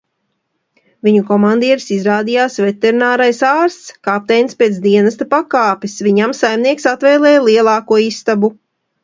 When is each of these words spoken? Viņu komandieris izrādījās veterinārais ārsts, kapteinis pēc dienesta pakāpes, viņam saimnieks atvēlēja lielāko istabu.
Viņu 1.07 1.19
komandieris 1.25 1.83
izrādījās 1.95 2.57
veterinārais 2.63 3.41
ārsts, 3.51 3.91
kapteinis 4.09 4.57
pēc 4.63 4.81
dienesta 4.87 5.29
pakāpes, 5.35 6.01
viņam 6.09 6.35
saimnieks 6.41 6.91
atvēlēja 6.95 7.45
lielāko 7.51 8.03
istabu. 8.09 8.53